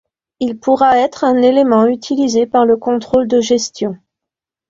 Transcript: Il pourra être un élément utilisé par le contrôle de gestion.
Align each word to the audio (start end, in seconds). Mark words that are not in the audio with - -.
Il 0.39 0.57
pourra 0.57 0.97
être 0.97 1.23
un 1.25 1.43
élément 1.43 1.85
utilisé 1.85 2.47
par 2.47 2.65
le 2.65 2.75
contrôle 2.75 3.27
de 3.27 3.39
gestion. 3.39 3.97